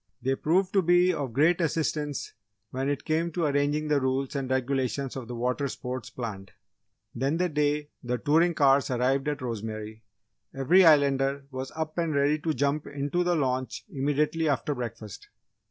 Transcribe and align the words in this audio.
They 0.19 0.33
proved 0.33 0.73
to 0.73 0.81
be 0.81 1.13
of 1.13 1.31
great 1.31 1.61
assistance 1.61 2.33
when 2.71 2.89
it 2.89 3.05
came 3.05 3.31
to 3.33 3.45
arranging 3.45 3.87
the 3.87 4.01
rules 4.01 4.35
and 4.35 4.49
regulations 4.49 5.15
of 5.15 5.27
the 5.27 5.35
water 5.35 5.67
sports 5.67 6.09
planned. 6.09 6.53
Then 7.13 7.37
the 7.37 7.47
day 7.49 7.89
the 8.03 8.17
touring 8.17 8.55
cars 8.55 8.89
arrived 8.89 9.27
at 9.27 9.43
Rosemary, 9.43 10.01
every 10.55 10.83
Islander 10.83 11.45
was 11.51 11.69
up 11.75 11.99
and 11.99 12.15
ready 12.15 12.39
to 12.39 12.51
jump 12.55 12.87
into 12.87 13.23
the 13.23 13.35
launch 13.35 13.85
immediately 13.91 14.49
after 14.49 14.73
breakfast. 14.73 15.27